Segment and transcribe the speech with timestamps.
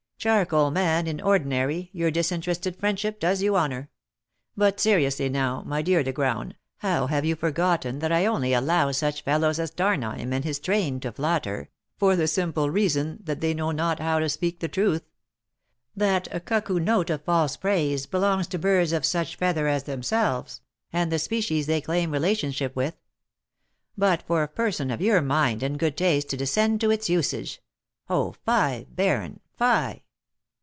[0.21, 3.89] "Charcoal man in ordinary, your disinterested friendship does you honour.
[4.55, 8.91] But seriously now, my dear De Graün, how have you forgotten that I only allow
[8.91, 13.55] such fellows as D'Harneim and his train to flatter, for the simple reason that they
[13.55, 15.01] know not how to speak the truth?
[15.95, 20.61] That cuckoo note of false praise belongs to birds of such feather as themselves,
[20.93, 22.93] and the species they claim relationship with;
[23.97, 27.59] but for a person of your mind and good taste to descend to its usage
[28.07, 28.85] oh, fie!
[28.87, 30.03] baron, fie!"